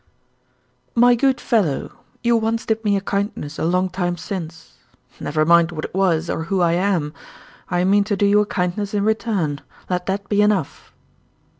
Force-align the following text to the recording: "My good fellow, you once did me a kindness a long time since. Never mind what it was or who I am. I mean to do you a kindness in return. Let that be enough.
"My 0.95 1.13
good 1.13 1.39
fellow, 1.39 1.91
you 2.23 2.35
once 2.35 2.65
did 2.65 2.83
me 2.83 2.97
a 2.97 3.01
kindness 3.01 3.59
a 3.59 3.65
long 3.65 3.87
time 3.87 4.17
since. 4.17 4.77
Never 5.19 5.45
mind 5.45 5.71
what 5.71 5.85
it 5.85 5.93
was 5.93 6.27
or 6.27 6.45
who 6.45 6.59
I 6.59 6.71
am. 6.71 7.13
I 7.69 7.83
mean 7.83 8.03
to 8.05 8.17
do 8.17 8.25
you 8.25 8.39
a 8.41 8.47
kindness 8.47 8.95
in 8.95 9.03
return. 9.03 9.61
Let 9.91 10.07
that 10.07 10.27
be 10.27 10.41
enough. 10.41 10.91